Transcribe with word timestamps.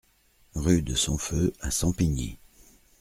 Rue 0.55 0.81
de 0.81 0.95
Sompheu 0.95 1.53
à 1.59 1.69
Sampigny 1.69 2.39